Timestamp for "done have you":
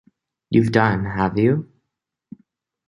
0.71-1.71